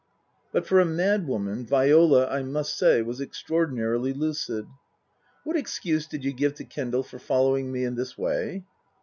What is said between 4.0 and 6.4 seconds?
lucid." What excuse did you